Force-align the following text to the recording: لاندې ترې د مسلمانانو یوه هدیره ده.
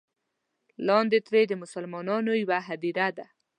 لاندې 0.87 1.17
ترې 1.27 1.41
د 1.47 1.53
مسلمانانو 1.63 2.31
یوه 2.43 2.59
هدیره 2.67 3.07
ده. 3.17 3.25